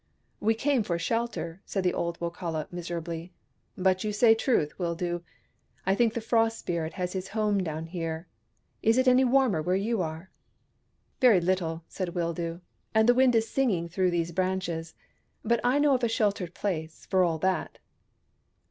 "We 0.39 0.55
came 0.55 0.81
for 0.81 0.97
shelter," 0.97 1.61
said 1.63 1.83
the 1.83 1.93
old 1.93 2.19
Wokala 2.19 2.65
miserably." 2.71 3.33
But 3.87 4.03
you 4.03 4.11
say 4.11 4.33
truth, 4.33 4.73
Wildoo: 4.79 5.21
I 5.85 5.93
think 5.93 6.15
the 6.15 6.21
Frost 6.21 6.57
Spirit 6.57 6.93
has 6.93 7.13
his 7.13 7.27
home 7.27 7.61
down 7.61 7.85
here. 7.85 8.27
Is 8.81 8.97
it 8.97 9.07
any 9.07 9.23
warmer 9.23 9.61
where 9.61 9.75
you 9.75 10.01
are?"" 10.01 10.31
Very 11.21 11.39
little," 11.39 11.83
said 11.87 12.15
Wildoo 12.15 12.61
—"and 12.95 13.07
the 13.07 13.13
wind 13.13 13.35
is 13.35 13.47
singing 13.47 13.87
through 13.87 14.09
these 14.09 14.31
branches. 14.31 14.95
But 15.45 15.59
I 15.63 15.77
know 15.77 15.93
of 15.93 16.03
a 16.03 16.09
sheltered 16.09 16.55
place, 16.55 17.05
for 17.05 17.23
all 17.23 17.37
that." 17.37 17.77